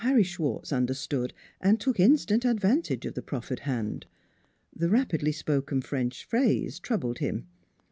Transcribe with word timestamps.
Harry 0.03 0.23
Schwartz 0.23 0.73
understood 0.73 1.31
and 1.61 1.79
took 1.79 1.99
instant 1.99 2.43
advantage 2.43 3.05
of 3.05 3.13
the 3.13 3.21
proffered 3.21 3.59
hand; 3.59 4.07
the 4.75 4.89
rapidly 4.89 5.31
spoken 5.31 5.79
French 5.79 6.25
phrase 6.25 6.79
troubled 6.79 7.19
him. 7.19 7.45